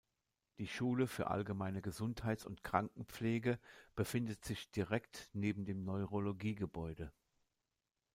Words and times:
Die 0.57 0.65
Schule 0.65 1.05
für 1.05 1.27
allgemeine 1.27 1.83
Gesundheits- 1.83 2.43
und 2.43 2.63
Krankenpflege 2.63 3.59
befindet 3.93 4.43
sich 4.43 4.71
direkt 4.71 5.29
neben 5.31 5.63
dem 5.63 5.83
Neurologie-Gebäude. 5.83 7.13